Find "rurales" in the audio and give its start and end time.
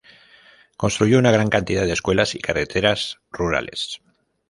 3.31-4.01